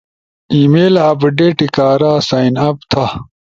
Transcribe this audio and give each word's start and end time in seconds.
ای 0.51 0.59
میل 0.71 0.93
اپڈیٹ 1.09 1.57
کارا 1.75 2.13
سائن 2.29 2.53
اپ 2.67 2.77
تھا 2.91 3.05